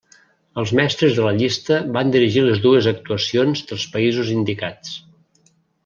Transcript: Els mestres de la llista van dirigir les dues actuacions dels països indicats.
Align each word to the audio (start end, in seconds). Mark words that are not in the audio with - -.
Els 0.61 0.71
mestres 0.79 1.13
de 1.17 1.27
la 1.27 1.33
llista 1.41 1.77
van 1.99 2.15
dirigir 2.17 2.45
les 2.47 2.65
dues 2.65 2.89
actuacions 2.95 3.65
dels 3.73 3.89
països 3.97 4.37
indicats. 4.41 5.01